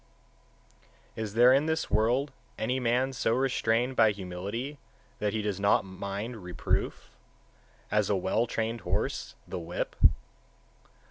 Is 1.15 1.35
there 1.35 1.53
in 1.53 1.67
this 1.67 1.91
world 1.91 2.31
any 2.57 2.79
man 2.79 3.13
so 3.13 3.33
restrained 3.35 3.95
by 3.95 4.09
humility 4.09 4.79
that 5.19 5.31
he 5.31 5.43
does 5.43 5.59
not 5.59 5.85
mind 5.85 6.37
reproof, 6.37 7.11
as 7.91 8.09
a 8.09 8.15
well 8.15 8.47
trained 8.47 8.81
horse 8.81 9.35
the 9.47 9.59
whip? 9.59 9.95